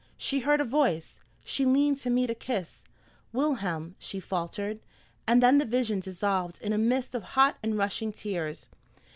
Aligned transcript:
She 0.17 0.39
heard 0.39 0.59
a 0.59 0.63
voice 0.65 1.19
she 1.43 1.63
leaned 1.63 1.99
to 1.99 2.09
meet 2.09 2.31
a 2.31 2.33
kiss. 2.33 2.85
"Wilhelm," 3.31 3.93
she 3.99 4.19
faltered, 4.19 4.79
and 5.27 5.43
then 5.43 5.59
the 5.59 5.63
vision 5.63 5.99
dissolved 5.99 6.59
in 6.63 6.73
a 6.73 6.77
mist 6.79 7.13
of 7.13 7.21
hot 7.37 7.57
and 7.61 7.77
rushing 7.77 8.11
tears. 8.11 8.67